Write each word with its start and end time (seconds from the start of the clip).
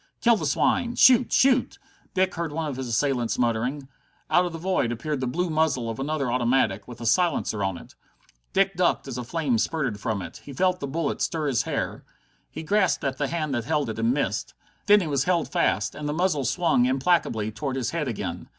"Kill 0.19 0.35
the 0.35 0.47
swine! 0.47 0.95
Shoot! 0.95 1.31
Shoot!" 1.31 1.77
Dick 2.15 2.33
heard 2.33 2.51
one 2.51 2.65
of 2.65 2.75
his 2.77 2.87
assailants 2.87 3.37
muttering. 3.37 3.87
Out 4.31 4.47
of 4.47 4.51
the 4.51 4.57
void 4.57 4.91
appeared 4.91 5.19
the 5.19 5.27
blue 5.27 5.47
muzzle 5.51 5.91
of 5.91 5.99
another 5.99 6.31
automatic, 6.31 6.87
with 6.87 6.99
a 7.01 7.05
silencer 7.05 7.63
on 7.63 7.77
it. 7.77 7.93
Dick 8.51 8.75
ducked 8.75 9.07
as 9.07 9.19
a 9.19 9.23
flame 9.23 9.59
spurted 9.59 9.99
from 9.99 10.23
it. 10.23 10.37
He 10.43 10.53
felt 10.53 10.79
the 10.79 10.87
bullet 10.87 11.21
stir 11.21 11.45
his 11.45 11.61
hair. 11.69 12.03
He 12.49 12.63
grasped 12.63 13.03
at 13.03 13.19
the 13.19 13.27
hand 13.27 13.53
that 13.53 13.65
held 13.65 13.91
it, 13.91 13.99
and 13.99 14.11
missed. 14.11 14.55
Then 14.87 15.01
he 15.01 15.07
was 15.07 15.25
held 15.25 15.51
fast, 15.51 15.93
and 15.93 16.09
the 16.09 16.13
muzzle 16.13 16.45
swung 16.45 16.87
implacably 16.87 17.51
toward 17.51 17.75
his 17.75 17.91
head 17.91 18.07
again. 18.07 18.47